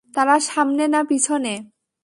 তারা 0.13 0.35
সামনে 0.49 0.83
না 0.87 1.01
পিছনে? 1.03 1.53